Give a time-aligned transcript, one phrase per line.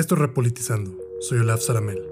[0.00, 0.96] Esto es Repolitizando.
[1.20, 2.02] Soy Olaf Saramel.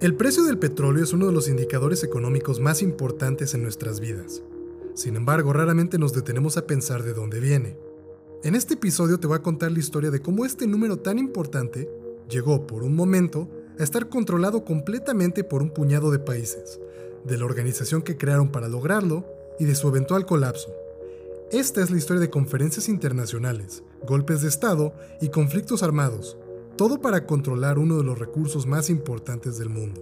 [0.00, 4.44] El precio del petróleo es uno de los indicadores económicos más importantes en nuestras vidas.
[4.94, 7.76] Sin embargo, raramente nos detenemos a pensar de dónde viene.
[8.44, 11.90] En este episodio te voy a contar la historia de cómo este número tan importante
[12.30, 13.50] llegó por un momento
[13.80, 16.78] a estar controlado completamente por un puñado de países,
[17.24, 19.26] de la organización que crearon para lograrlo
[19.58, 20.72] y de su eventual colapso.
[21.52, 26.38] Esta es la historia de conferencias internacionales, golpes de Estado y conflictos armados,
[26.78, 30.00] todo para controlar uno de los recursos más importantes del mundo.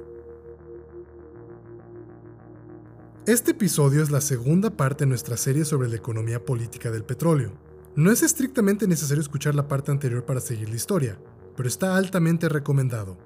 [3.27, 7.51] Este episodio es la segunda parte de nuestra serie sobre la economía política del petróleo.
[7.96, 11.19] No es estrictamente necesario escuchar la parte anterior para seguir la historia,
[11.57, 13.19] pero está altamente recomendado.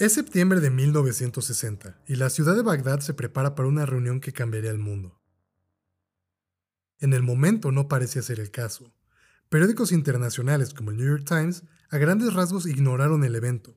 [0.00, 4.32] Es septiembre de 1960 y la ciudad de Bagdad se prepara para una reunión que
[4.32, 5.20] cambiaría el mundo.
[7.00, 8.94] En el momento no parecía ser el caso.
[9.50, 13.76] Periódicos internacionales como el New York Times a grandes rasgos ignoraron el evento.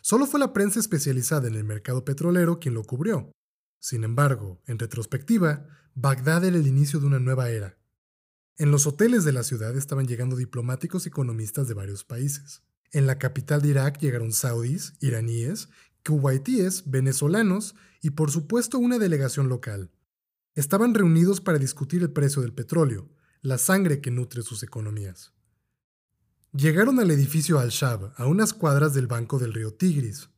[0.00, 3.32] Solo fue la prensa especializada en el mercado petrolero quien lo cubrió.
[3.80, 7.76] Sin embargo, en retrospectiva, Bagdad era el inicio de una nueva era.
[8.58, 12.62] En los hoteles de la ciudad estaban llegando diplomáticos y economistas de varios países.
[12.92, 15.68] En la capital de Irak llegaron saudíes, iraníes,
[16.04, 19.90] kuwaitíes, venezolanos y por supuesto una delegación local.
[20.54, 23.08] Estaban reunidos para discutir el precio del petróleo,
[23.42, 25.32] la sangre que nutre sus economías.
[26.52, 30.30] Llegaron al edificio Al-Shab, a unas cuadras del banco del río Tigris.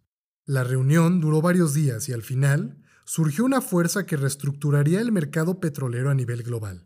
[0.44, 5.60] La reunión duró varios días y al final surgió una fuerza que reestructuraría el mercado
[5.60, 6.84] petrolero a nivel global.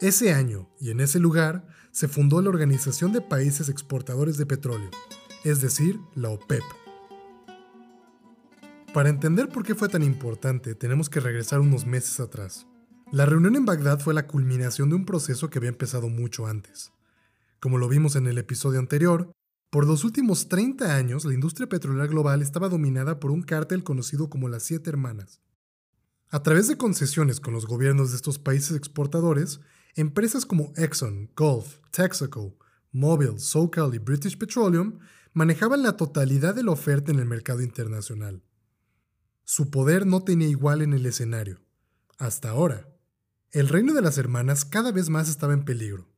[0.00, 1.66] Ese año y en ese lugar
[1.96, 4.90] se fundó la Organización de Países Exportadores de Petróleo,
[5.44, 6.62] es decir, la OPEP.
[8.92, 12.66] Para entender por qué fue tan importante, tenemos que regresar unos meses atrás.
[13.12, 16.92] La reunión en Bagdad fue la culminación de un proceso que había empezado mucho antes.
[17.60, 19.32] Como lo vimos en el episodio anterior,
[19.70, 24.28] por los últimos 30 años la industria petrolera global estaba dominada por un cártel conocido
[24.28, 25.40] como las Siete Hermanas.
[26.28, 29.60] A través de concesiones con los gobiernos de estos países exportadores,
[29.98, 32.58] Empresas como Exxon, Gulf, Texaco,
[32.92, 34.98] Mobil, SoCal y British Petroleum
[35.32, 38.42] manejaban la totalidad de la oferta en el mercado internacional.
[39.44, 41.62] Su poder no tenía igual en el escenario.
[42.18, 42.94] Hasta ahora.
[43.52, 46.12] El reino de las hermanas cada vez más estaba en peligro.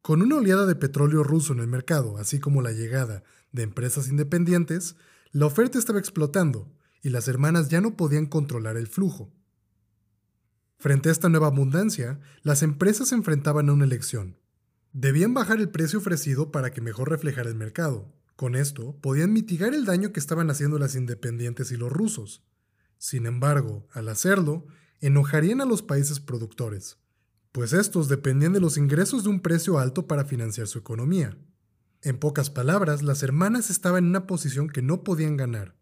[0.00, 4.08] Con una oleada de petróleo ruso en el mercado, así como la llegada de empresas
[4.08, 4.96] independientes,
[5.32, 9.34] la oferta estaba explotando y las hermanas ya no podían controlar el flujo.
[10.80, 14.38] Frente a esta nueva abundancia, las empresas se enfrentaban a una elección.
[14.92, 18.14] Debían bajar el precio ofrecido para que mejor reflejara el mercado.
[18.36, 22.44] Con esto, podían mitigar el daño que estaban haciendo las independientes y los rusos.
[22.96, 24.68] Sin embargo, al hacerlo,
[25.00, 26.98] enojarían a los países productores,
[27.50, 31.36] pues estos dependían de los ingresos de un precio alto para financiar su economía.
[32.02, 35.74] En pocas palabras, las hermanas estaban en una posición que no podían ganar.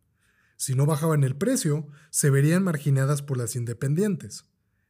[0.57, 4.45] Si no bajaban el precio, se verían marginadas por las independientes.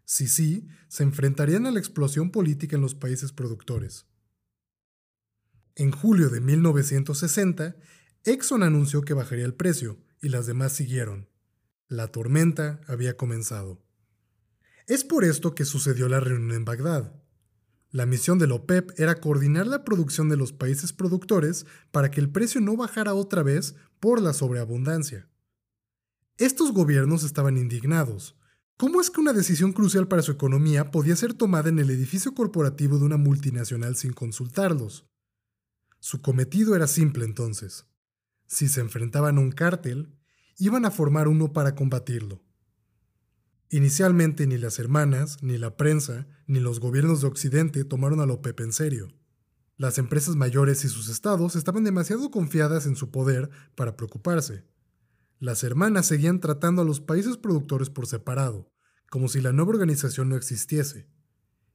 [0.07, 4.07] Si sí, se enfrentarían a la explosión política en los países productores.
[5.75, 7.77] En julio de 1960,
[8.25, 11.29] Exxon anunció que bajaría el precio y las demás siguieron.
[11.89, 13.85] La tormenta había comenzado.
[14.87, 17.13] Es por esto que sucedió la reunión en Bagdad.
[17.91, 22.21] La misión de la OPEP era coordinar la producción de los países productores para que
[22.21, 25.29] el precio no bajara otra vez por la sobreabundancia.
[26.39, 28.37] Estos gobiernos estaban indignados,
[28.79, 32.35] ¿Cómo es que una decisión crucial para su economía podía ser tomada en el edificio
[32.35, 35.07] corporativo de una multinacional sin consultarlos?
[35.99, 37.87] Su cometido era simple entonces.
[38.47, 40.15] Si se enfrentaban a un cártel,
[40.59, 42.45] iban a formar uno para combatirlo.
[43.71, 48.35] Inicialmente ni las hermanas, ni la prensa, ni los gobiernos de Occidente tomaron a la
[48.35, 49.09] OPEP en serio.
[49.79, 54.65] Las empresas mayores y sus estados estaban demasiado confiadas en su poder para preocuparse.
[55.39, 58.71] Las hermanas seguían tratando a los países productores por separado,
[59.11, 61.09] como si la nueva organización no existiese.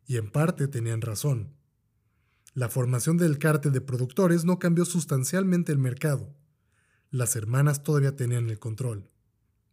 [0.06, 1.56] Y en parte tenían razón.
[2.54, 6.36] La formación del cártel de productores no cambió sustancialmente el mercado.
[7.12, 9.10] Las hermanas todavía tenían el control.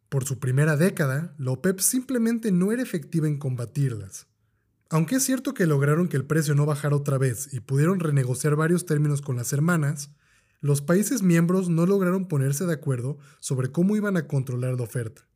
[0.09, 4.27] Por su primera década, la OPEP simplemente no era efectiva en combatirlas.
[4.91, 8.57] Aunque es cierto que lograron que el precio no bajara otra vez y pudieron renegociar
[8.57, 10.11] varios términos con las hermanas,
[10.61, 15.29] los países miembros no lograron ponerse de acuerdo sobre cómo iban a controlar la oferta.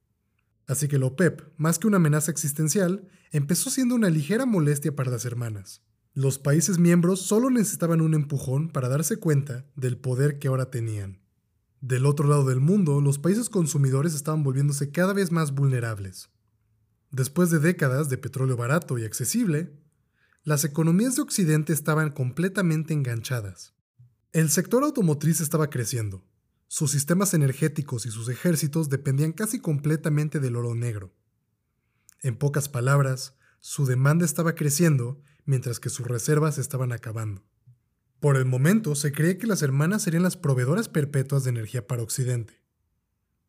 [0.67, 5.11] Así que la OPEP, más que una amenaza existencial, empezó siendo una ligera molestia para
[5.11, 5.83] las hermanas.
[6.15, 11.23] Los países miembros solo necesitaban un empujón para darse cuenta del poder que ahora tenían.
[11.81, 16.31] Del otro lado del mundo, los países consumidores estaban volviéndose cada vez más vulnerables.
[17.11, 19.79] Después de décadas de petróleo barato y accesible,
[20.45, 23.75] las economías de Occidente estaban completamente enganchadas.
[24.33, 26.25] El sector automotriz estaba creciendo.
[26.67, 31.13] Sus sistemas energéticos y sus ejércitos dependían casi completamente del oro negro.
[32.23, 37.45] En pocas palabras, su demanda estaba creciendo mientras que sus reservas estaban acabando.
[38.21, 42.03] Por el momento se cree que las hermanas serían las proveedoras perpetuas de energía para
[42.03, 42.63] Occidente.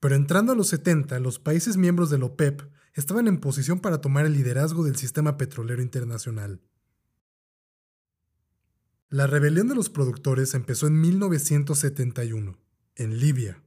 [0.01, 2.62] Pero entrando a los 70, los países miembros de la OPEP
[2.94, 6.59] estaban en posición para tomar el liderazgo del sistema petrolero internacional.
[9.13, 12.57] La rebelión de los productores empezó en 1971,
[12.95, 13.62] en Libia.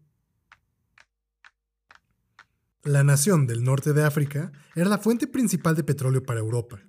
[2.83, 6.81] La nación del norte de África era la fuente principal de petróleo para Europa.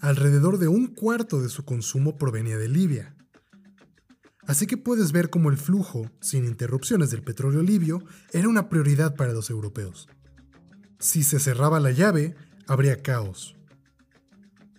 [0.00, 3.14] Alrededor de un cuarto de su consumo provenía de Libia.
[4.48, 8.02] Así que puedes ver cómo el flujo, sin interrupciones del petróleo libio,
[8.32, 10.08] era una prioridad para los europeos.
[10.98, 12.34] Si se cerraba la llave,
[12.66, 13.54] habría caos.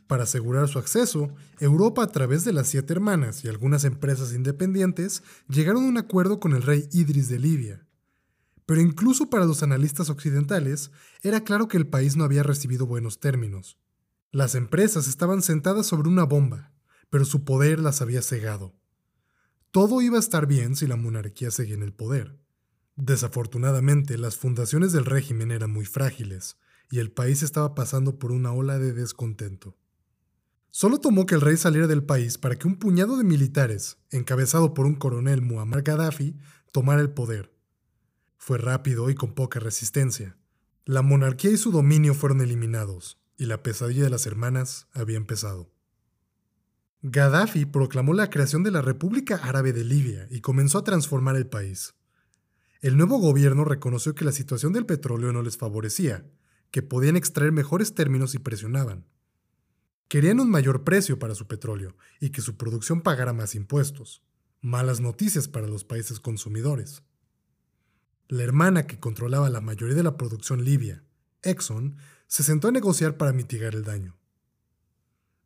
[0.09, 1.29] Para asegurar su acceso,
[1.59, 6.39] Europa a través de las siete hermanas y algunas empresas independientes llegaron a un acuerdo
[6.39, 7.85] con el rey Idris de Libia.
[8.65, 10.89] Pero incluso para los analistas occidentales,
[11.21, 13.77] era claro que el país no había recibido buenos términos.
[14.31, 16.71] Las empresas estaban sentadas sobre una bomba,
[17.11, 18.73] pero su poder las había cegado.
[19.69, 22.35] Todo iba a estar bien si la monarquía seguía en el poder.
[22.95, 26.57] Desafortunadamente, las fundaciones del régimen eran muy frágiles,
[26.89, 29.77] y el país estaba pasando por una ola de descontento.
[30.81, 34.73] Solo tomó que el rey saliera del país para que un puñado de militares, encabezado
[34.73, 36.37] por un coronel Muammar Gaddafi,
[36.71, 37.53] tomara el poder.
[38.37, 40.37] Fue rápido y con poca resistencia.
[40.85, 45.69] La monarquía y su dominio fueron eliminados, y la pesadilla de las hermanas había empezado.
[47.01, 51.47] Gaddafi proclamó la creación de la República Árabe de Libia y comenzó a transformar el
[51.47, 51.93] país.
[52.79, 56.25] El nuevo gobierno reconoció que la situación del petróleo no les favorecía,
[56.71, 59.03] que podían extraer mejores términos y presionaban.
[60.09, 64.23] Querían un mayor precio para su petróleo y que su producción pagara más impuestos.
[64.59, 67.03] Malas noticias para los países consumidores.
[68.27, 71.03] La hermana que controlaba la mayoría de la producción libia,
[71.43, 74.17] Exxon, se sentó a negociar para mitigar el daño.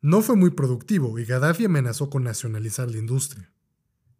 [0.00, 3.52] No fue muy productivo y Gaddafi amenazó con nacionalizar la industria.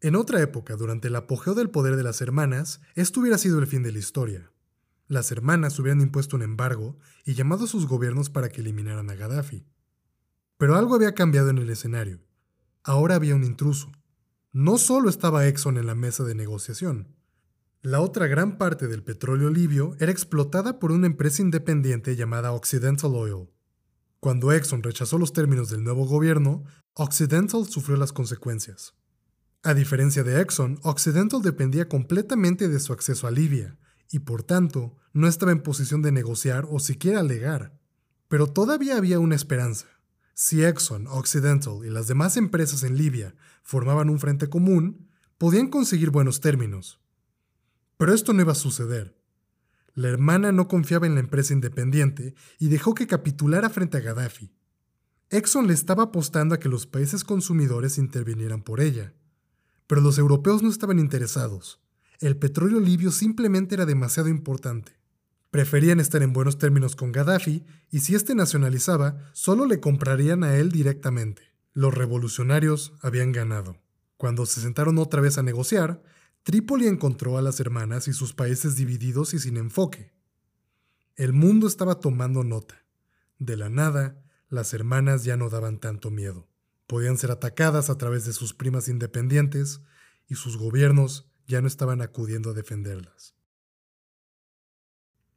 [0.03, 3.67] En otra época, durante el apogeo del poder de las hermanas, esto hubiera sido el
[3.67, 4.53] fin de la historia.
[5.09, 9.15] Las hermanas hubieran impuesto un embargo y llamado a sus gobiernos para que eliminaran a
[9.15, 9.65] Gaddafi.
[10.57, 12.21] Pero algo había cambiado en el escenario.
[12.83, 13.91] Ahora había un intruso.
[14.53, 17.09] No solo estaba Exxon en la mesa de negociación.
[17.83, 23.15] La otra gran parte del petróleo libio era explotada por una empresa independiente llamada Occidental
[23.15, 23.51] Oil.
[24.21, 26.65] Cuando Exxon rechazó los términos del nuevo gobierno,
[26.95, 28.95] Occidental sufrió las consecuencias.
[29.63, 33.77] A diferencia de Exxon, Occidental dependía completamente de su acceso a Libia,
[34.11, 37.79] y por tanto no estaba en posición de negociar o siquiera alegar.
[38.29, 39.87] Pero todavía había una esperanza.
[40.35, 45.09] Si Exxon, Occidental y las demás empresas en Libia formaban un frente común,
[45.39, 47.01] podían conseguir buenos términos.
[47.97, 49.17] Pero esto no iba a suceder.
[49.95, 54.53] La hermana no confiaba en la empresa independiente y dejó que capitulara frente a Gaddafi.
[55.31, 59.15] Exxon le estaba apostando a que los países consumidores intervinieran por ella.
[59.87, 61.81] Pero los europeos no estaban interesados.
[62.19, 64.99] El petróleo libio simplemente era demasiado importante.
[65.55, 70.57] Preferían estar en buenos términos con Gaddafi y si éste nacionalizaba, solo le comprarían a
[70.57, 71.43] él directamente.
[71.73, 73.81] Los revolucionarios habían ganado.
[74.17, 76.03] Cuando se sentaron otra vez a negociar,
[76.43, 80.13] Trípoli encontró a las hermanas y sus países divididos y sin enfoque.
[81.15, 82.85] El mundo estaba tomando nota.
[83.39, 86.49] De la nada, las hermanas ya no daban tanto miedo.
[86.89, 89.83] Podían ser atacadas a través de sus primas independientes
[90.27, 93.37] y sus gobiernos ya no estaban acudiendo a defenderlas.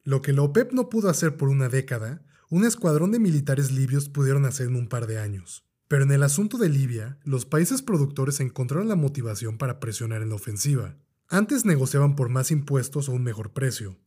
[0.07, 4.07] Lo que la OPEP no pudo hacer por una década, un escuadrón de militares libios
[4.07, 5.65] pudieron hacer en un par de años.
[5.89, 10.29] Pero en el asunto de Libia, los países productores encontraron la motivación para presionar en
[10.29, 10.95] la ofensiva.
[11.27, 13.97] Antes negociaban por más impuestos o un mejor precio.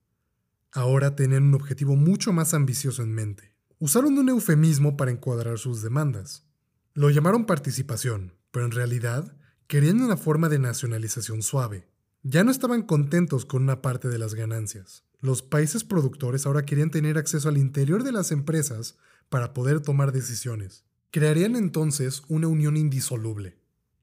[0.73, 3.53] Ahora tenían un objetivo mucho más ambicioso en mente.
[3.79, 6.47] Usaron un eufemismo para encuadrar sus demandas.
[6.95, 11.91] Lo llamaron participación, pero en realidad querían una forma de nacionalización suave.
[12.23, 15.05] Ya no estaban contentos con una parte de las ganancias.
[15.21, 18.97] Los países productores ahora querían tener acceso al interior de las empresas
[19.29, 20.85] para poder tomar decisiones.
[21.11, 23.59] Crearían entonces una unión indisoluble.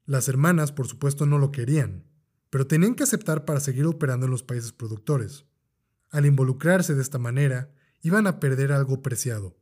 [0.06, 2.04] Las hermanas, por supuesto, no lo querían,
[2.50, 5.44] pero tenían que aceptar para seguir operando en los países productores.
[6.10, 7.70] Al involucrarse de esta manera,
[8.00, 9.58] iban a perder algo preciado,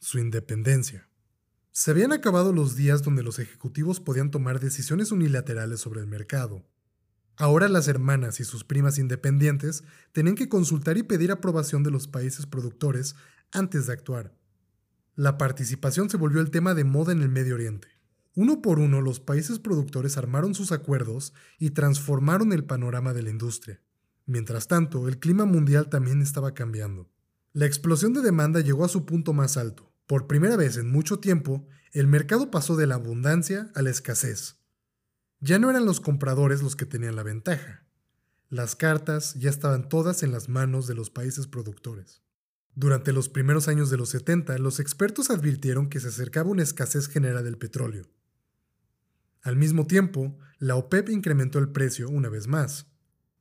[0.00, 1.08] su independencia.
[1.70, 6.64] Se habían acabado los días donde los ejecutivos podían tomar decisiones unilaterales sobre el mercado.
[7.36, 12.06] Ahora las hermanas y sus primas independientes tenían que consultar y pedir aprobación de los
[12.06, 13.16] países productores
[13.50, 14.34] antes de actuar.
[15.16, 17.88] La participación se volvió el tema de moda en el Medio Oriente.
[18.36, 23.30] Uno por uno, los países productores armaron sus acuerdos y transformaron el panorama de la
[23.30, 23.80] industria.
[24.26, 27.10] Mientras tanto, el clima mundial también estaba cambiando.
[27.52, 29.92] La explosión de demanda llegó a su punto más alto.
[30.06, 34.56] Por primera vez en mucho tiempo, el mercado pasó de la abundancia a la escasez.
[35.46, 37.84] Ya no eran los compradores los que tenían la ventaja.
[38.48, 42.22] Las cartas ya estaban todas en las manos de los países productores.
[42.74, 47.08] Durante los primeros años de los 70, los expertos advirtieron que se acercaba una escasez
[47.08, 48.06] general del petróleo.
[49.42, 52.86] Al mismo tiempo, la OPEP incrementó el precio una vez más.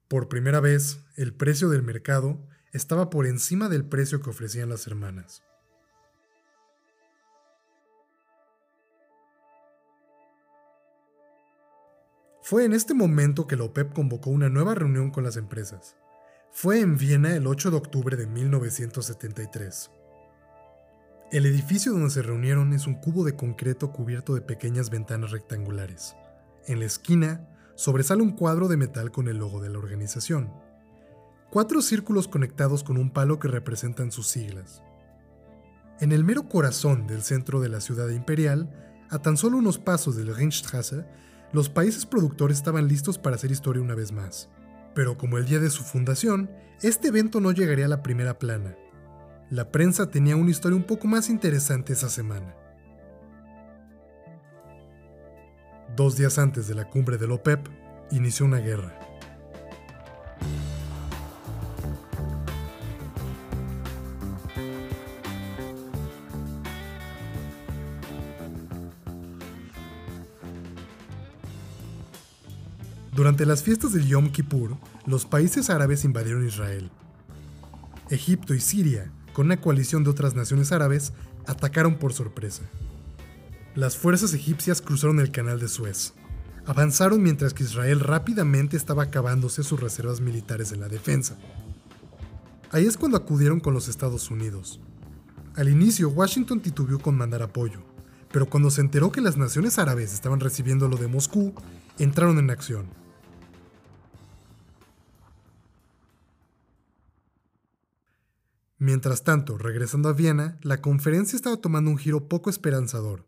[0.10, 4.88] Por primera vez, el precio del mercado estaba por encima del precio que ofrecían las
[4.88, 5.42] hermanas.
[12.46, 15.96] Fue en este momento que la OPEP convocó una nueva reunión con las empresas.
[16.52, 19.90] Fue en Viena el 8 de octubre de 1973.
[21.32, 26.18] El edificio donde se reunieron es un cubo de concreto cubierto de pequeñas ventanas rectangulares.
[26.68, 30.52] En la esquina sobresale un cuadro de metal con el logo de la organización.
[31.50, 34.84] Cuatro círculos conectados con un palo que representan sus siglas.
[36.02, 38.70] En el mero corazón del centro de la ciudad imperial,
[39.10, 41.06] a tan solo unos pasos del Ringstrasse,
[41.54, 44.50] los países productores estaban listos para hacer historia una vez más.
[44.96, 46.50] Pero como el día de su fundación,
[46.82, 48.76] este evento no llegaría a la primera plana.
[49.50, 52.56] La prensa tenía una historia un poco más interesante esa semana.
[55.96, 57.68] Dos días antes de la cumbre del OPEP,
[58.10, 59.00] inició una guerra.
[73.24, 74.76] Durante las fiestas del Yom Kippur,
[75.06, 76.92] los países árabes invadieron Israel.
[78.10, 81.14] Egipto y Siria, con una coalición de otras naciones árabes,
[81.48, 82.64] atacaron por sorpresa.
[83.76, 86.16] Las fuerzas egipcias cruzaron el canal de Suez.
[86.66, 91.38] Avanzaron mientras que Israel rápidamente estaba acabándose sus reservas militares en la defensa.
[92.72, 94.82] Ahí es cuando acudieron con los Estados Unidos.
[95.56, 97.84] Al inicio, Washington titubeó con mandar apoyo,
[98.34, 101.54] pero cuando se enteró que las naciones árabes estaban recibiendo lo de Moscú,
[101.98, 103.02] entraron en acción.
[108.84, 113.26] Mientras tanto, regresando a Viena, la conferencia estaba tomando un giro poco esperanzador.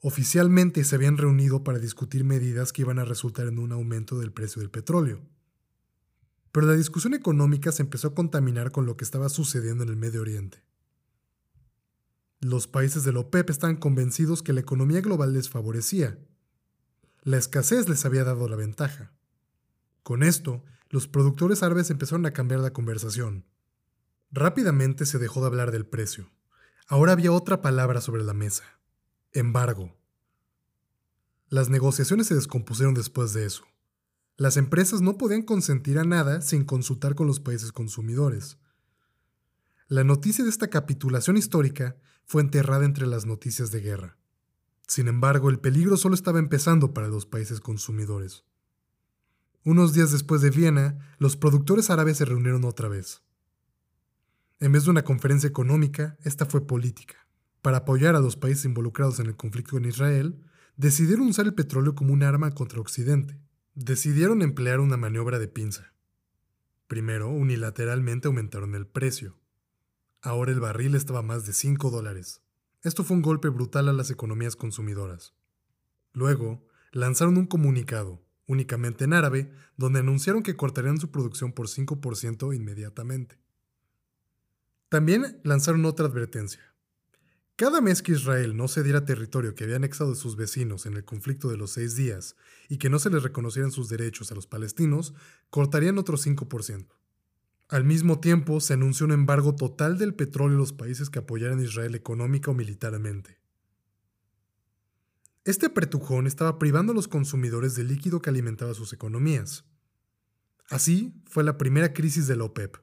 [0.00, 4.32] Oficialmente se habían reunido para discutir medidas que iban a resultar en un aumento del
[4.32, 5.20] precio del petróleo.
[6.50, 9.96] Pero la discusión económica se empezó a contaminar con lo que estaba sucediendo en el
[9.96, 10.60] Medio Oriente.
[12.40, 16.18] Los países de la OPEP estaban convencidos que la economía global les favorecía.
[17.22, 19.12] La escasez les había dado la ventaja.
[20.02, 23.44] Con esto, los productores árabes empezaron a cambiar la conversación.
[24.36, 26.30] Rápidamente se dejó de hablar del precio.
[26.88, 28.64] Ahora había otra palabra sobre la mesa.
[29.32, 29.96] Embargo.
[31.48, 33.64] Las negociaciones se descompusieron después de eso.
[34.36, 38.58] Las empresas no podían consentir a nada sin consultar con los países consumidores.
[39.88, 44.18] La noticia de esta capitulación histórica fue enterrada entre las noticias de guerra.
[44.86, 48.44] Sin embargo, el peligro solo estaba empezando para los países consumidores.
[49.64, 53.22] Unos días después de Viena, los productores árabes se reunieron otra vez.
[54.58, 57.26] En vez de una conferencia económica, esta fue política.
[57.60, 60.42] Para apoyar a los países involucrados en el conflicto con Israel,
[60.76, 63.38] decidieron usar el petróleo como un arma contra Occidente.
[63.74, 65.92] Decidieron emplear una maniobra de pinza.
[66.86, 69.38] Primero, unilateralmente aumentaron el precio.
[70.22, 72.40] Ahora el barril estaba a más de 5 dólares.
[72.82, 75.34] Esto fue un golpe brutal a las economías consumidoras.
[76.14, 82.56] Luego, lanzaron un comunicado, únicamente en árabe, donde anunciaron que cortarían su producción por 5%
[82.56, 83.38] inmediatamente.
[84.88, 86.60] También lanzaron otra advertencia.
[87.56, 91.04] Cada mes que Israel no cediera territorio que había anexado de sus vecinos en el
[91.04, 92.36] conflicto de los seis días
[92.68, 95.14] y que no se les reconocieran sus derechos a los palestinos,
[95.48, 96.86] cortarían otro 5%.
[97.68, 101.58] Al mismo tiempo, se anunció un embargo total del petróleo a los países que apoyaran
[101.58, 103.40] a Israel económica o militarmente.
[105.44, 109.64] Este apretujón estaba privando a los consumidores del líquido que alimentaba sus economías.
[110.68, 112.76] Así fue la primera crisis de la OPEP,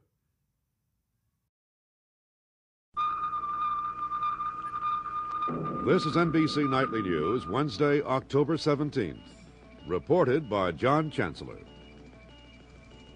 [5.86, 9.20] This is NBC Nightly News, Wednesday, October 17th.
[9.86, 11.58] Reported by John Chancellor.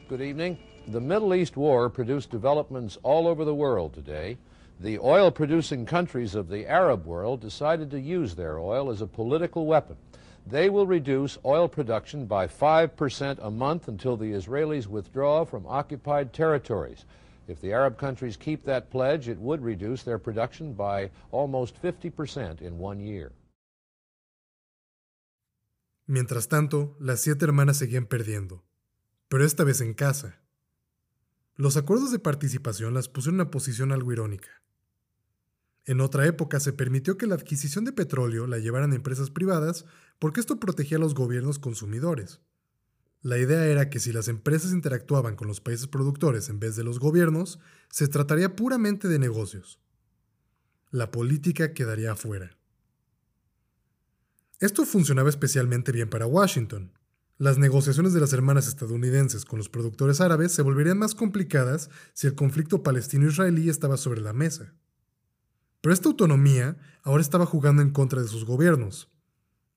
[0.10, 0.58] Good evening.
[0.90, 4.38] The Middle East war produced developments all over the world today.
[4.82, 9.08] The oil producing countries of the Arab world decided to use their oil as a
[9.08, 9.96] political weapon.
[10.46, 16.34] They will reduce oil production by 5% a month until the Israelis withdraw from occupied
[16.34, 17.06] territories.
[17.48, 22.62] If the Arab countries keep that pledge, it would reduce their production by almost 50%
[22.62, 23.32] in one year.
[26.06, 28.64] Mientras tanto, las siete hermanas seguían perdiendo,
[29.30, 30.42] pero esta vez en casa.
[31.56, 34.50] Los acuerdos de participación las pusieron en una posición algo irónica.
[35.86, 39.86] En otra época se permitió que la adquisición de petróleo la llevaran empresas privadas
[40.20, 42.42] porque esto protegía a los gobiernos consumidores.
[43.28, 46.86] La idea era que si las empresas interactuaban con los países productores en vez de
[46.86, 49.82] los gobiernos, se trataría puramente de negocios.
[50.92, 52.58] La política quedaría afuera.
[54.62, 56.94] Esto funcionaba especialmente bien para Washington.
[57.38, 62.28] Las negociaciones de las hermanas estadounidenses con los productores árabes se volverían más complicadas si
[62.28, 64.74] el conflicto palestino-israelí estaba sobre la mesa.
[65.82, 69.10] Pero esta autonomía ahora estaba jugando en contra de sus gobiernos,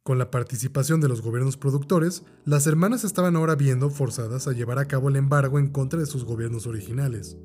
[0.02, 4.78] con la participación de los gobiernos productores, las hermanas estaban ahora viendo forzadas a llevar
[4.78, 7.36] a cabo el embargo en contra de sus gobiernos originales.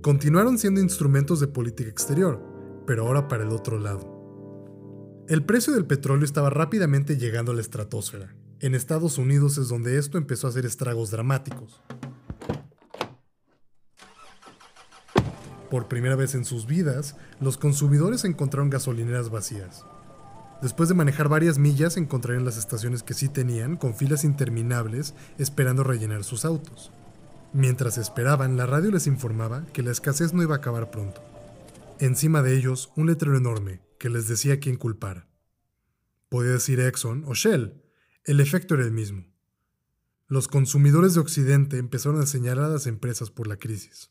[0.00, 2.40] Continuaron siendo instrumentos de política exterior,
[2.86, 5.24] pero ahora para el otro lado.
[5.28, 8.36] El precio del petróleo estaba rápidamente llegando a la estratosfera.
[8.60, 11.82] En Estados Unidos es donde esto empezó a hacer estragos dramáticos.
[15.70, 19.84] Por primera vez en sus vidas, los consumidores encontraron gasolineras vacías.
[20.62, 25.84] Después de manejar varias millas, encontrarían las estaciones que sí tenían, con filas interminables, esperando
[25.84, 26.90] rellenar sus autos.
[27.52, 31.22] Mientras esperaban, la radio les informaba que la escasez no iba a acabar pronto.
[32.00, 35.28] Encima de ellos, un letrero enorme que les decía quién culpar.
[36.28, 37.80] Podía decir Exxon o Shell,
[38.24, 39.32] el efecto era el mismo.
[40.26, 44.10] Los consumidores de Occidente empezaron a señalar a las empresas por la crisis.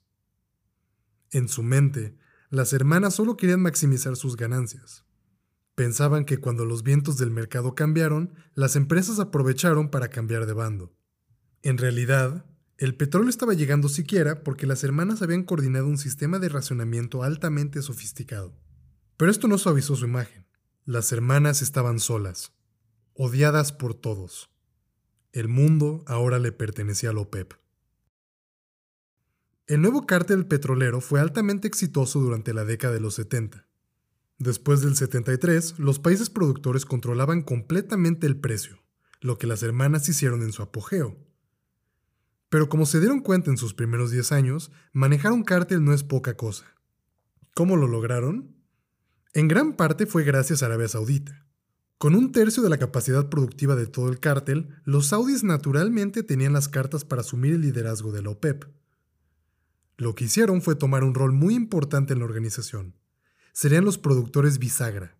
[1.31, 2.15] En su mente,
[2.49, 5.02] las hermanas solo querían maximizar sus ganancias.
[5.75, 10.95] Pensaban que cuando los vientos del mercado cambiaron, las empresas aprovecharon para cambiar de bando.
[11.63, 12.45] En realidad,
[12.77, 17.81] el petróleo estaba llegando siquiera porque las hermanas habían coordinado un sistema de racionamiento altamente
[17.81, 18.53] sofisticado.
[19.17, 20.45] Pero esto no suavizó su imagen.
[20.85, 22.53] Las hermanas estaban solas,
[23.13, 24.51] odiadas por todos.
[25.31, 27.53] El mundo ahora le pertenecía a OPEP.
[29.65, 33.65] El nuevo cártel petrolero fue altamente exitoso durante la década de los 70.
[34.43, 38.83] Después del 73, los países productores controlaban completamente el precio,
[39.21, 41.15] lo que las hermanas hicieron en su apogeo.
[42.49, 46.03] Pero como se dieron cuenta en sus primeros 10 años, manejar un cártel no es
[46.03, 46.65] poca cosa.
[47.55, 48.53] ¿Cómo lo lograron?
[49.31, 51.47] En gran parte fue gracias a Arabia Saudita.
[51.97, 56.51] Con un tercio de la capacidad productiva de todo el cártel, los saudíes naturalmente tenían
[56.51, 58.65] las cartas para asumir el liderazgo de la OPEP.
[59.95, 63.01] Lo que hicieron fue tomar un rol muy importante en la organización
[63.53, 65.17] serían los productores bisagra.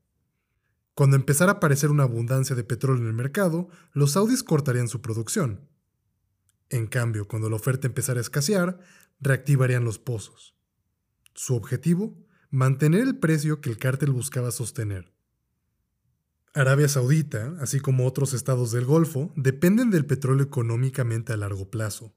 [0.96, 5.02] Cuando empezara a aparecer una abundancia de petróleo en el mercado, los saudis cortarían su
[5.02, 5.62] producción.
[6.70, 8.80] En cambio, cuando la oferta empezara a escasear,
[9.20, 10.56] reactivarían los pozos.
[11.34, 12.16] Su objetivo,
[12.50, 15.12] mantener el precio que el cártel buscaba sostener.
[16.54, 22.14] Arabia Saudita, así como otros estados del Golfo, dependen del petróleo económicamente a largo plazo.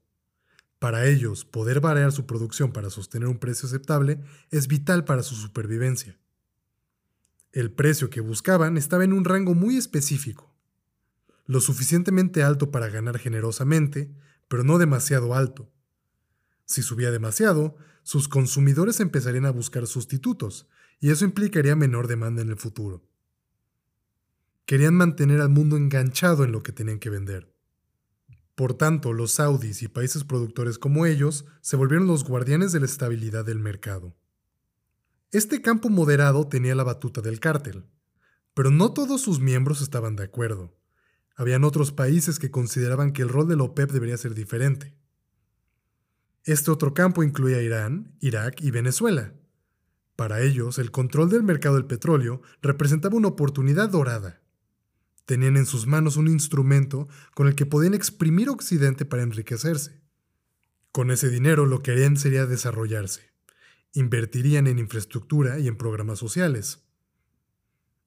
[0.79, 5.35] Para ellos, poder variar su producción para sostener un precio aceptable es vital para su
[5.35, 6.19] supervivencia.
[7.51, 10.53] El precio que buscaban estaba en un rango muy específico,
[11.45, 14.13] lo suficientemente alto para ganar generosamente,
[14.47, 15.71] pero no demasiado alto.
[16.65, 20.67] Si subía demasiado, sus consumidores empezarían a buscar sustitutos,
[20.99, 23.07] y eso implicaría menor demanda en el futuro.
[24.65, 27.56] Querían mantener al mundo enganchado en lo que tenían que vender.
[28.57, 32.87] Por tanto, los saudis y países productores como ellos se volvieron los guardianes de la
[32.87, 34.17] estabilidad del mercado.
[35.31, 37.85] Este campo moderado tenía la batuta del cártel,
[38.55, 40.75] pero no todos sus miembros estaban de acuerdo.
[41.35, 44.97] Habían otros países que consideraban que el rol de la OPEP debería ser diferente.
[46.43, 49.35] Este otro campo incluía Irán, Irak y Venezuela.
[50.15, 54.41] Para ellos, el control del mercado del petróleo representaba una oportunidad dorada.
[55.27, 60.01] Tenían en sus manos un instrumento con el que podían exprimir Occidente para enriquecerse.
[60.93, 63.33] Con ese dinero lo que harían sería desarrollarse.
[63.91, 66.87] Invertirían en infraestructura y en programas sociales.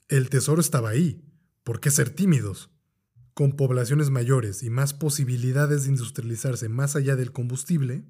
[0.08, 1.22] El tesoro estaba ahí.
[1.62, 2.70] ¿Por qué ser tímidos?
[3.34, 8.02] Con poblaciones mayores y más posibilidades de industrializarse más allá del combustible,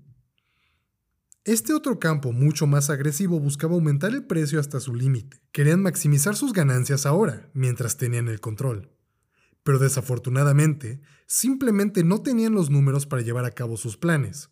[1.42, 5.42] este otro campo mucho más agresivo buscaba aumentar el precio hasta su límite.
[5.50, 8.99] Querían maximizar sus ganancias ahora, mientras tenían el control
[9.70, 14.50] pero desafortunadamente simplemente no tenían los números para llevar a cabo sus planes.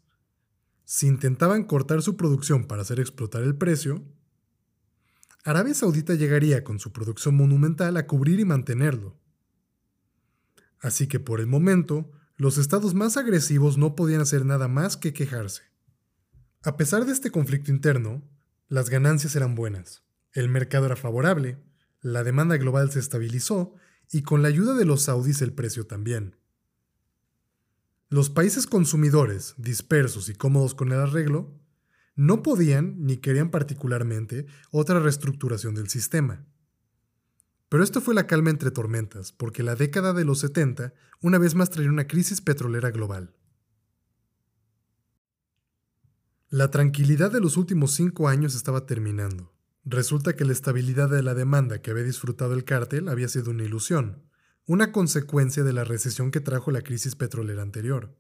[0.85, 4.05] Si intentaban cortar su producción para hacer explotar el precio,
[5.43, 9.19] Arabia Saudita llegaría con su producción monumental a cubrir y mantenerlo.
[10.79, 15.13] Así que por el momento, los estados más agresivos no podían hacer nada más que
[15.13, 15.63] quejarse.
[16.63, 18.23] A pesar de este conflicto interno,
[18.69, 21.59] las ganancias eran buenas, el mercado era favorable,
[22.03, 23.75] la demanda global se estabilizó
[24.11, 26.37] y con la ayuda de los saudíes el precio también.
[28.09, 31.55] Los países consumidores, dispersos y cómodos con el arreglo,
[32.15, 36.47] no podían ni querían particularmente otra reestructuración del sistema.
[37.69, 41.55] Pero esto fue la calma entre tormentas, porque la década de los 70 una vez
[41.55, 43.35] más traía una crisis petrolera global.
[46.49, 49.53] La tranquilidad de los últimos cinco años estaba terminando.
[49.91, 53.65] Resulta que la estabilidad de la demanda que había disfrutado el cártel había sido una
[53.65, 54.23] ilusión,
[54.67, 58.15] una consecuencia de la recesión que trajo la crisis petrolera anterior.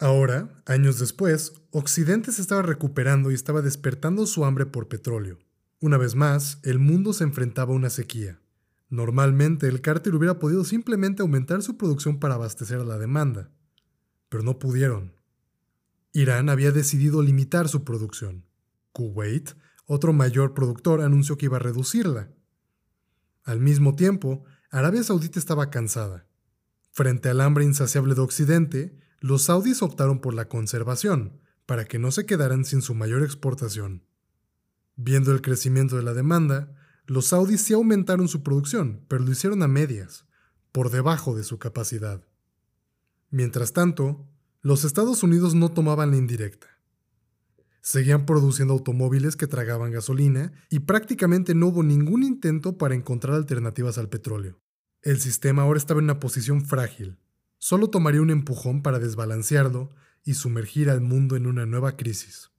[0.00, 5.38] Ahora, años después, Occidente se estaba recuperando y estaba despertando su hambre por petróleo.
[5.80, 8.40] Una vez más, el mundo se enfrentaba a una sequía.
[8.88, 13.52] Normalmente el cártel hubiera podido simplemente aumentar su producción para abastecer a la demanda,
[14.28, 15.12] pero no pudieron.
[16.12, 18.44] Irán había decidido limitar su producción.
[18.90, 19.52] Kuwait,
[19.92, 22.30] otro mayor productor, anunció que iba a reducirla.
[23.42, 26.28] Al mismo tiempo, Arabia Saudita estaba cansada.
[26.92, 32.12] Frente al hambre insaciable de Occidente, los saudíes optaron por la conservación, para que no
[32.12, 34.04] se quedaran sin su mayor exportación.
[34.94, 36.72] Viendo el crecimiento de la demanda,
[37.06, 40.24] los saudíes sí aumentaron su producción, pero lo hicieron a medias,
[40.70, 42.24] por debajo de su capacidad.
[43.30, 44.28] Mientras tanto,
[44.60, 46.79] los Estados Unidos no tomaban la indirecta.
[47.82, 53.98] Seguían produciendo automóviles que tragaban gasolina y prácticamente no hubo ningún intento para encontrar alternativas
[53.98, 54.60] al petróleo.
[55.02, 57.18] El sistema ahora estaba en una posición frágil.
[57.58, 59.90] Solo tomaría un empujón para desbalancearlo
[60.24, 62.50] y sumergir al mundo en una nueva crisis.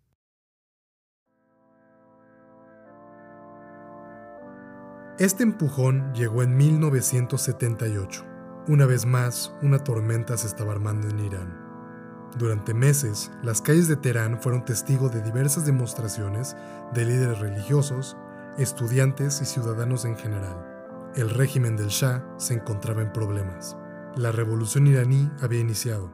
[5.19, 8.25] Este empujón llegó en 1978.
[8.67, 11.70] Una vez más, una tormenta se estaba armando en Irán.
[12.37, 16.55] Durante meses, las calles de Teherán fueron testigo de diversas demostraciones
[16.93, 18.15] de líderes religiosos,
[18.57, 20.71] estudiantes y ciudadanos en general.
[21.15, 23.75] El régimen del Shah se encontraba en problemas.
[24.15, 26.11] La revolución iraní había iniciado.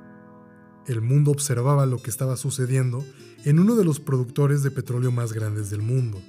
[0.87, 3.05] El mundo observaba lo que estaba sucediendo
[3.43, 6.19] en uno de los productores de petróleo más grandes del mundo.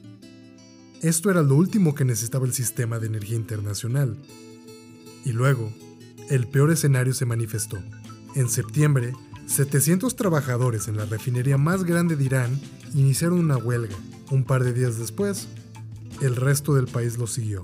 [1.01, 4.18] Esto era lo último que necesitaba el sistema de energía internacional.
[5.24, 5.72] Y luego,
[6.29, 7.79] el peor escenario se manifestó.
[8.35, 9.14] En septiembre,
[9.48, 12.61] 700 trabajadores en la refinería más grande de Irán
[12.94, 13.96] iniciaron una huelga.
[14.30, 15.48] Un par de días después,
[16.20, 17.62] el resto del país lo siguió.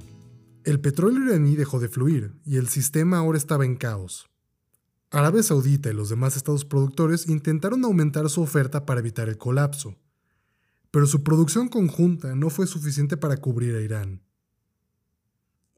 [0.64, 4.30] El petróleo iraní dejó de fluir y el sistema ahora estaba en caos.
[5.10, 9.94] Arabia Saudita y los demás estados productores intentaron aumentar su oferta para evitar el colapso,
[10.90, 14.22] pero su producción conjunta no fue suficiente para cubrir a Irán.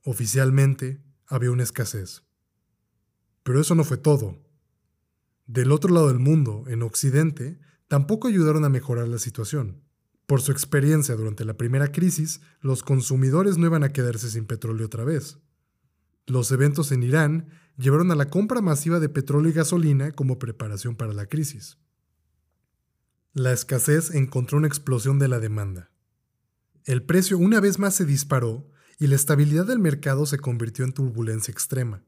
[0.05, 2.23] Oficialmente, había una escasez.
[3.43, 4.46] Pero eso no fue todo.
[5.47, 9.83] Del otro lado del mundo, en Occidente, tampoco ayudaron a mejorar la situación.
[10.27, 14.87] Por su experiencia durante la primera crisis, los consumidores no iban a quedarse sin petróleo
[14.87, 15.39] otra vez.
[16.27, 20.97] Los eventos en Irán llevaron a la compra masiva de petróleo y gasolina como preparación
[20.97, 21.79] para la crisis.
[23.33, 25.91] La escasez encontró una explosión de la demanda.
[26.85, 30.93] El precio una vez más se disparó y la estabilidad del mercado se convirtió en
[30.93, 32.03] turbulencia extrema.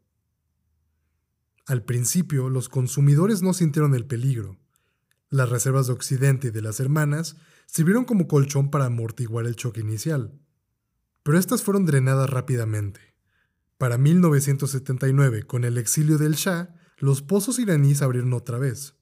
[1.68, 4.56] Al principio, los consumidores no sintieron el peligro.
[5.28, 9.82] Las reservas de Occidente y de las hermanas sirvieron como colchón para amortiguar el choque
[9.82, 10.40] inicial.
[11.22, 13.00] Pero estas fueron drenadas rápidamente.
[13.76, 18.94] Para 1979, con el exilio del Shah, los pozos iraníes abrieron otra vez.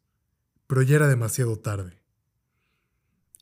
[0.67, 2.03] Pero ya era demasiado tarde.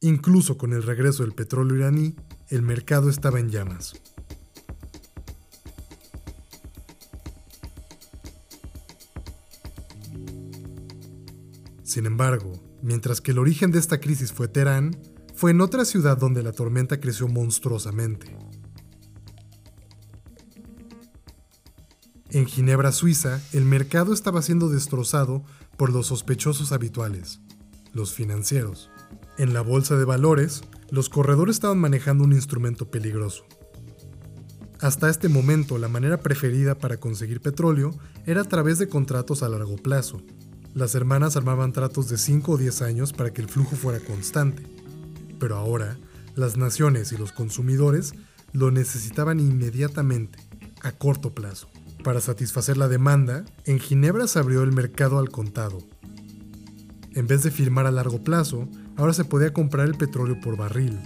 [0.02, 2.14] Incluso con el regreso del petróleo iraní,
[2.50, 3.94] el mercado estaba en llamas.
[11.84, 14.96] Sin embargo, mientras que el origen de esta crisis fue Teherán,
[15.34, 18.34] fue en otra ciudad donde la tormenta creció monstruosamente.
[22.30, 25.44] En Ginebra, Suiza, el mercado estaba siendo destrozado
[25.76, 27.40] por los sospechosos habituales,
[27.92, 28.90] los financieros.
[29.36, 33.44] En la bolsa de valores, los corredores estaban manejando un instrumento peligroso.
[34.80, 37.90] Hasta este momento, la manera preferida para conseguir petróleo
[38.26, 40.20] era a través de contratos a largo plazo,
[40.74, 44.64] las hermanas armaban tratos de 5 o 10 años para que el flujo fuera constante.
[45.38, 45.96] Pero ahora,
[46.34, 48.14] las naciones y los consumidores
[48.52, 50.38] lo necesitaban inmediatamente,
[50.82, 51.68] a corto plazo.
[52.02, 55.78] Para satisfacer la demanda, en Ginebra se abrió el mercado al contado.
[57.14, 60.98] En vez de firmar a largo plazo, ahora se podía comprar el petróleo por barril.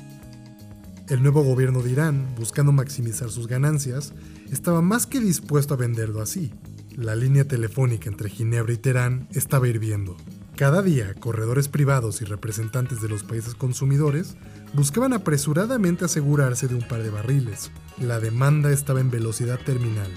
[1.09, 4.15] El nuevo gobierno de Irán, buscando maximizar sus ganancias,
[4.51, 6.53] estaba más que dispuesto a venderlo así.
[6.99, 10.17] La línea telefónica entre Ginebra y Teherán estaba hirviendo.
[10.57, 14.37] Cada día, corredores privados y representantes de los países consumidores
[14.75, 17.71] buscaban apresuradamente asegurarse de un par de barriles.
[18.01, 20.11] La demanda estaba en velocidad terminal.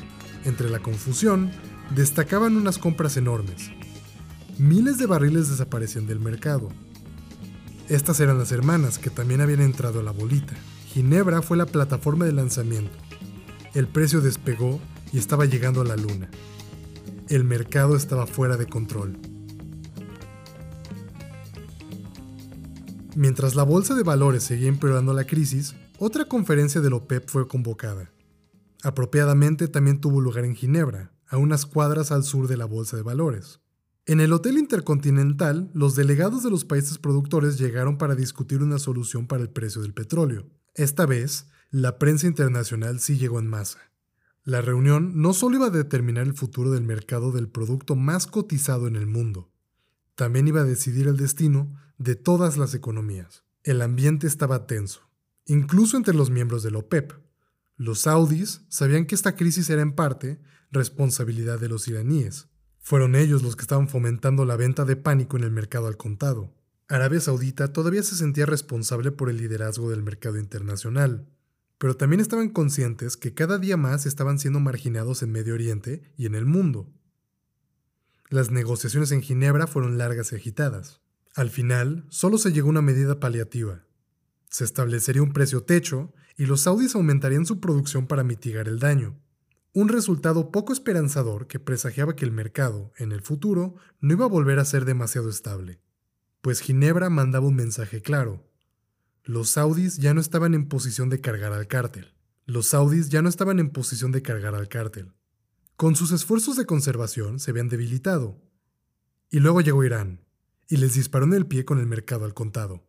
[0.44, 1.52] Entre la confusión,
[1.94, 3.70] destacaban unas compras enormes.
[4.58, 6.70] Miles de barriles desaparecían del mercado.
[7.90, 10.56] Estas eran las hermanas que también habían entrado a la bolita.
[10.88, 12.98] Ginebra fue la plataforma de lanzamiento.
[13.76, 14.82] El precio despegó
[15.14, 16.28] y estaba llegando a la luna.
[17.32, 19.18] El mercado estaba fuera de control.
[23.16, 28.12] Mientras la bolsa de valores seguía empeorando la crisis, otra conferencia del OPEP fue convocada.
[28.84, 33.04] Apropiadamente también tuvo lugar en Ginebra, a unas cuadras al sur de la bolsa de
[33.04, 33.62] valores.
[34.06, 39.26] En el Hotel Intercontinental, los delegados de los países productores llegaron para discutir una solución
[39.28, 40.50] para el precio del petróleo.
[40.76, 43.91] Esta vez, la prensa internacional sí llegó en masa.
[44.44, 48.88] La reunión no solo iba a determinar el futuro del mercado del producto más cotizado
[48.88, 49.52] en el mundo,
[50.16, 53.44] también iba a decidir el destino de todas las economías.
[53.64, 55.10] El ambiente estaba tenso,
[55.46, 57.14] incluso entre los miembros de la OPEP.
[57.76, 62.50] Los saudis sabían que esta crisis era en parte responsabilidad de los iraníes.
[62.80, 66.54] Fueron ellos los que estaban fomentando la venta de pánico en el mercado al contado.
[66.88, 71.28] Arabia Saudita todavía se sentía responsable por el liderazgo del mercado internacional,
[71.82, 76.28] pero también estaban conscientes que cada día más estaban siendo marginados en Medio Oriente y
[76.28, 76.94] en el mundo.
[78.30, 81.02] Las negociaciones en Ginebra fueron largas y agitadas.
[81.34, 83.84] Al final, solo se llegó a una medida paliativa.
[84.48, 89.20] Se establecería un precio techo y los saudis aumentarían su producción para mitigar el daño.
[89.74, 94.30] Un resultado poco esperanzador que presagiaba que el mercado, en el futuro, no iba a
[94.30, 95.82] volver a ser demasiado estable.
[96.42, 98.48] Pues Ginebra mandaba un mensaje claro.
[99.24, 102.14] Los saudis ya no estaban en posición de cargar al cártel.
[102.46, 105.14] Los saudis ya no estaban en posición de cargar al cártel.
[105.76, 108.42] Con sus esfuerzos de conservación se habían debilitado.
[109.30, 110.26] Y luego llegó Irán,
[110.68, 112.88] y les disparó en el pie con el mercado al contado.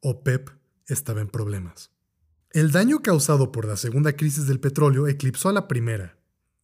[0.00, 0.50] OPEP
[0.86, 1.90] estaba en problemas.
[2.50, 6.18] El daño causado por la segunda crisis del petróleo eclipsó a la primera.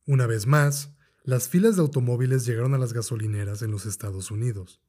[0.07, 4.81] Una vez más, las filas de automóviles llegaron a las gasolineras en los Estados Unidos.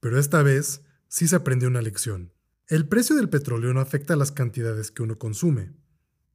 [0.00, 2.32] Pero esta vez sí se aprendió una lección.
[2.72, 5.74] El precio del petróleo no afecta a las cantidades que uno consume.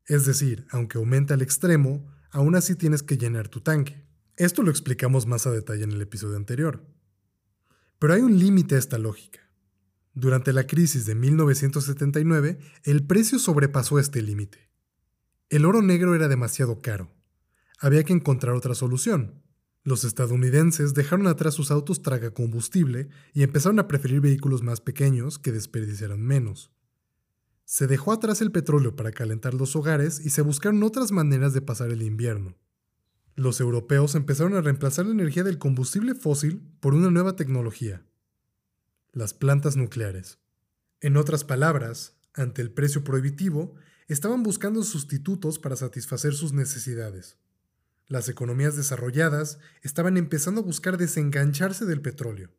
[0.05, 4.05] Es decir, aunque aumente al extremo, aún así tienes que llenar tu tanque.
[4.35, 6.85] Esto lo explicamos más a detalle en el episodio anterior.
[7.97, 9.49] Pero hay un límite a esta lógica.
[10.13, 14.69] Durante la crisis de 1979, el precio sobrepasó este límite.
[15.49, 17.11] El oro negro era demasiado caro.
[17.79, 19.41] Había que encontrar otra solución.
[19.87, 22.01] Los estadounidenses dejaron atrás sus autos
[22.33, 26.71] combustible y empezaron a preferir vehículos más pequeños que desperdiciaran menos.
[27.63, 31.61] Se dejó atrás el petróleo para calentar los hogares y se buscaron otras maneras de
[31.61, 32.57] pasar el invierno.
[33.37, 38.03] Los europeos empezaron a reemplazar la energía del combustible fósil por una nueva tecnología,
[39.13, 40.37] las plantas nucleares.
[40.99, 43.75] En otras palabras, ante el precio prohibitivo,
[44.09, 47.37] estaban buscando sustitutos para satisfacer sus necesidades.
[48.07, 52.51] Las economías desarrolladas estaban empezando a buscar desengancharse del petróleo.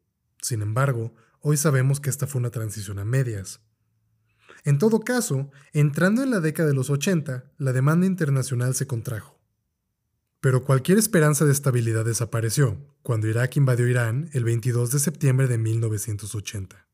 [0.42, 3.60] Sin embargo, hoy sabemos que esta fue una transición a medias.
[4.64, 9.40] En todo caso, entrando en la década de los 80, la demanda internacional se contrajo.
[10.40, 15.58] Pero cualquier esperanza de estabilidad desapareció cuando Irak invadió Irán el 22 de septiembre de
[15.58, 16.86] 1980.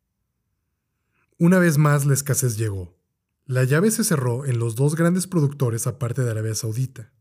[1.39, 2.97] Una vez más la escasez llegó.
[3.45, 7.13] La llave se cerró en los dos grandes productores aparte de Arabia Saudita.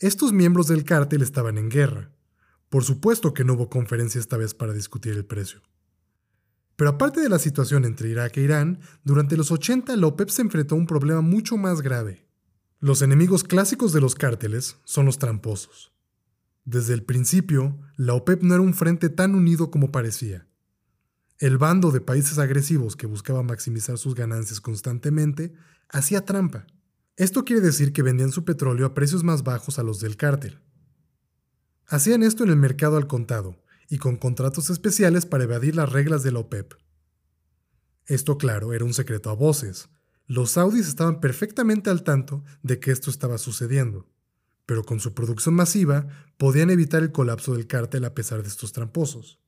[0.00, 2.10] Estos miembros del cártel estaban en guerra.
[2.70, 5.60] Por supuesto que no hubo conferencia esta vez para discutir el precio.
[6.76, 10.40] Pero aparte de la situación entre Irak e Irán, durante los 80 la OPEP se
[10.40, 12.26] enfrentó a un problema mucho más grave.
[12.78, 15.92] Los enemigos clásicos de los cárteles son los tramposos.
[16.64, 20.46] Desde el principio, la OPEP no era un frente tan unido como parecía.
[21.38, 25.52] El bando de países agresivos que buscaba maximizar sus ganancias constantemente
[25.90, 26.66] hacía trampa.
[27.20, 30.58] Esto quiere decir que vendían su petróleo a precios más bajos a los del cártel.
[31.86, 36.22] Hacían esto en el mercado al contado, y con contratos especiales para evadir las reglas
[36.22, 36.72] de la OPEP.
[38.06, 39.90] Esto, claro, era un secreto a voces.
[40.26, 44.08] Los saudis estaban perfectamente al tanto de que esto estaba sucediendo,
[44.64, 48.72] pero con su producción masiva podían evitar el colapso del cártel a pesar de estos
[48.72, 49.38] tramposos.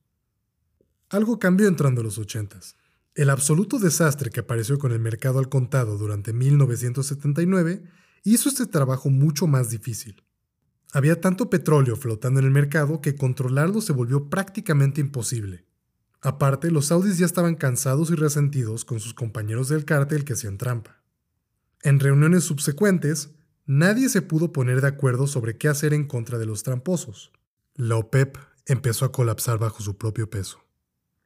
[1.09, 2.75] Algo cambió entrando a los ochentas.
[3.15, 7.83] El absoluto desastre que apareció con el mercado al contado durante 1979
[8.23, 10.23] hizo este trabajo mucho más difícil.
[10.93, 15.67] Había tanto petróleo flotando en el mercado que controlarlo se volvió prácticamente imposible.
[16.21, 20.57] Aparte, los saudis ya estaban cansados y resentidos con sus compañeros del cártel que hacían
[20.57, 21.03] trampa.
[21.83, 23.29] En reuniones subsecuentes,
[23.67, 27.31] nadie se pudo poner de acuerdo sobre qué hacer en contra de los tramposos.
[27.75, 30.62] La OPEP empezó a colapsar bajo su propio peso.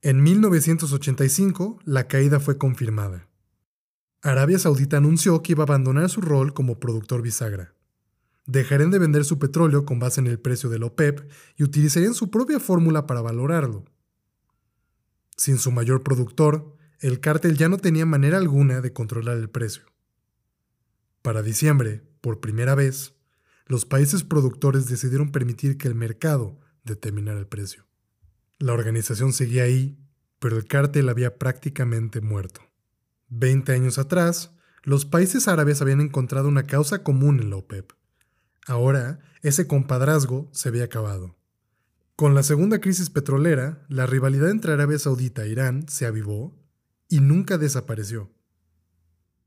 [0.08, 3.28] En 1985, la caída fue confirmada.
[4.22, 7.74] Arabia Saudita anunció que iba a abandonar su rol como productor bisagra.
[8.46, 12.32] Dejarían de vender su petróleo con base en el precio del OPEP y utilizarían su
[12.32, 13.84] propia fórmula para valorarlo.
[15.36, 19.84] Sin su mayor productor, el cártel ya no tenía manera alguna de controlar el precio.
[21.22, 23.14] Para diciembre, por primera vez,
[23.66, 27.87] los países productores decidieron permitir que el mercado determinara el precio.
[28.60, 30.00] La organización seguía ahí,
[30.40, 32.62] pero el cártel había prácticamente muerto.
[33.30, 34.52] Veinte años atrás,
[34.84, 37.92] los países árabes habían encontrado una causa común en la OPEP.
[38.66, 41.36] Ahora, ese compadrazgo se había acabado.
[42.16, 46.58] Con la segunda crisis petrolera, la rivalidad entre Arabia Saudita e Irán se avivó
[47.10, 48.32] y nunca desapareció.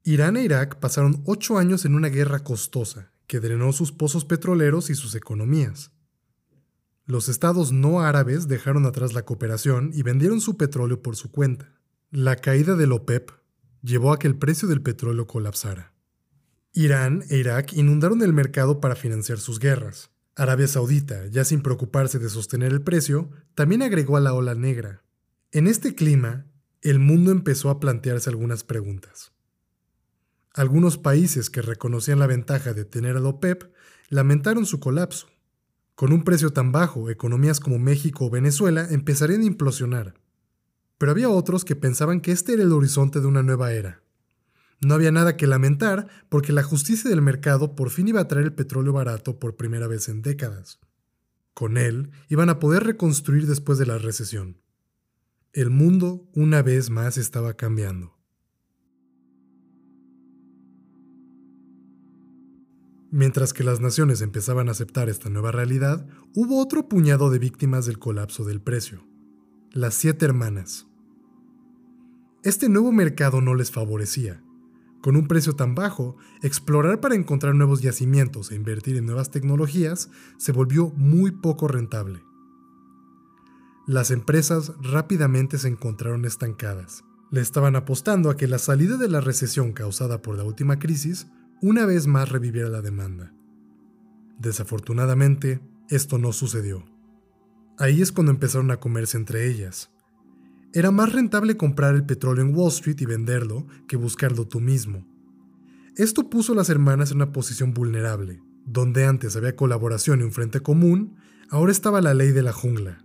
[0.04, 4.88] Irán e Irak pasaron ocho años en una guerra costosa que drenó sus pozos petroleros
[4.88, 5.90] y sus economías.
[7.10, 11.72] Los estados no árabes dejaron atrás la cooperación y vendieron su petróleo por su cuenta.
[12.12, 13.32] La caída del OPEP
[13.82, 15.92] llevó a que el precio del petróleo colapsara.
[16.72, 20.12] Irán e Irak inundaron el mercado para financiar sus guerras.
[20.36, 25.02] Arabia Saudita, ya sin preocuparse de sostener el precio, también agregó a la ola negra.
[25.50, 26.46] En este clima,
[26.80, 29.32] el mundo empezó a plantearse algunas preguntas.
[30.54, 33.64] Algunos países que reconocían la ventaja de tener al OPEP
[34.10, 35.26] lamentaron su colapso.
[36.00, 40.14] Con un precio tan bajo, economías como México o Venezuela empezarían a implosionar.
[40.96, 44.02] Pero había otros que pensaban que este era el horizonte de una nueva era.
[44.80, 48.46] No había nada que lamentar porque la justicia del mercado por fin iba a traer
[48.46, 50.80] el petróleo barato por primera vez en décadas.
[51.52, 54.56] Con él iban a poder reconstruir después de la recesión.
[55.52, 58.19] El mundo una vez más estaba cambiando.
[63.10, 67.86] Mientras que las naciones empezaban a aceptar esta nueva realidad, hubo otro puñado de víctimas
[67.86, 69.06] del colapso del precio.
[69.72, 70.86] Las siete hermanas.
[72.42, 74.42] Este nuevo mercado no les favorecía.
[75.02, 80.10] Con un precio tan bajo, explorar para encontrar nuevos yacimientos e invertir en nuevas tecnologías
[80.38, 82.22] se volvió muy poco rentable
[83.90, 87.02] las empresas rápidamente se encontraron estancadas.
[87.32, 91.26] Le estaban apostando a que la salida de la recesión causada por la última crisis
[91.62, 93.32] una vez más reviviera la demanda.
[94.38, 96.84] Desafortunadamente, esto no sucedió.
[97.78, 99.90] Ahí es cuando empezaron a comerse entre ellas.
[100.72, 105.06] Era más rentable comprar el petróleo en Wall Street y venderlo que buscarlo tú mismo.
[105.96, 108.40] Esto puso a las hermanas en una posición vulnerable.
[108.64, 111.16] Donde antes había colaboración y un frente común,
[111.50, 113.04] ahora estaba la ley de la jungla.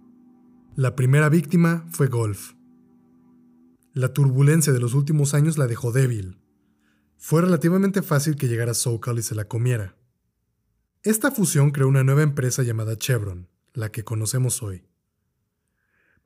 [0.76, 2.54] La primera víctima fue Golf.
[3.94, 6.38] La turbulencia de los últimos años la dejó débil.
[7.28, 9.96] Fue relativamente fácil que llegara SoCal y se la comiera.
[11.02, 14.84] Esta fusión creó una nueva empresa llamada Chevron, la que conocemos hoy.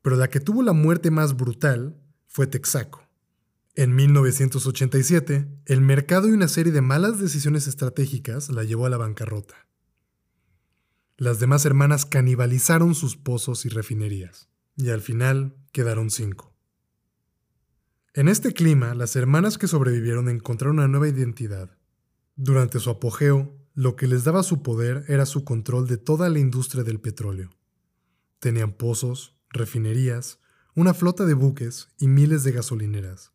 [0.01, 1.95] Pero la que tuvo la muerte más brutal
[2.27, 3.07] fue Texaco.
[3.75, 8.97] En 1987, el mercado y una serie de malas decisiones estratégicas la llevó a la
[8.97, 9.69] bancarrota.
[11.15, 16.48] Las demás hermanas canibalizaron sus pozos y refinerías, y al final quedaron cinco.
[18.19, 21.77] En este clima, las hermanas que sobrevivieron encontraron una nueva identidad.
[22.36, 26.39] Durante su apogeo, lo que les daba su poder era su control de toda la
[26.39, 27.49] industria del petróleo.
[28.39, 30.41] Tenían pozos, refinerías,
[30.75, 33.32] una flota de buques y miles de gasolineras.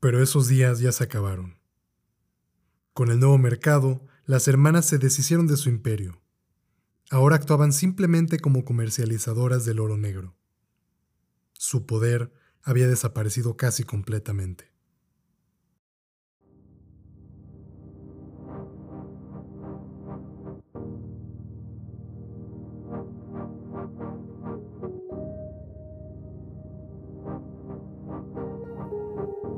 [0.00, 1.58] Pero esos días ya se acabaron.
[2.94, 6.18] Con el nuevo mercado, las hermanas se deshicieron de su imperio
[7.10, 10.34] ahora actuaban simplemente como comercializadoras del oro negro.
[11.52, 12.32] Su poder
[12.68, 14.66] había desaparecido casi completamente.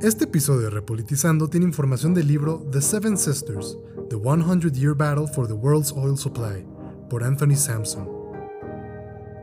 [0.01, 3.77] Este episodio de Repolitizando tiene información del libro The Seven Sisters,
[4.09, 6.64] The 100 Year Battle for the World's Oil Supply,
[7.11, 8.20] por Anthony Sampson.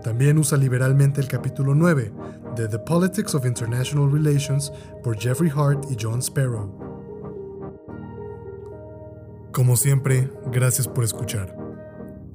[0.08, 2.14] También usa liberalmente el capítulo 9
[2.56, 4.72] de The Politics of International Relations
[5.04, 6.72] por Jeffrey Hart y John Sparrow.
[9.52, 11.58] Como siempre, gracias por escuchar.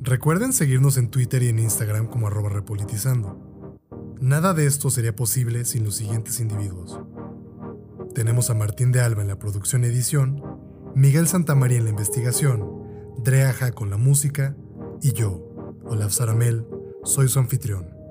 [0.03, 3.79] Recuerden seguirnos en Twitter y en Instagram como arroba repolitizando.
[4.21, 7.01] Nada de esto sería posible sin los siguientes individuos.
[8.15, 10.43] Tenemos a Martín de Alba en la producción edición,
[10.95, 12.71] Miguel Santamaría en la investigación,
[13.25, 14.55] Dreaja con la música
[15.01, 15.43] y yo,
[15.87, 16.67] Olaf Saramel,
[17.05, 18.02] soy su anfitrión.